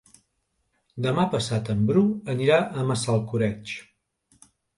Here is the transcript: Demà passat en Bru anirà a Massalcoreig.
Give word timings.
Demà 1.05 1.25
passat 1.33 1.69
en 1.73 1.83
Bru 1.89 2.01
anirà 2.35 2.57
a 2.65 2.87
Massalcoreig. 2.93 3.77